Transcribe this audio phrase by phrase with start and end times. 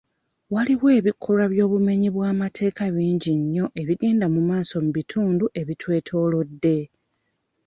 [0.53, 6.77] Waliwo ebikolwa by'obumenyi bwa'amateeka bingi nnyo ebigenda mu maaso mu bitundu ebitwetoolodde.